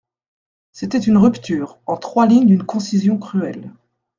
[0.71, 3.71] C'était une rupture, en trois lignes d'une concision cruelle.